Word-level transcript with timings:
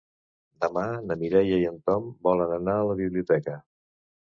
Demà 0.63 0.85
na 1.09 1.17
Mireia 1.25 1.59
i 1.65 1.67
en 1.73 1.77
Tom 1.91 2.09
volen 2.31 2.57
anar 2.59 2.77
a 2.81 2.91
la 2.91 2.99
biblioteca. 3.05 3.57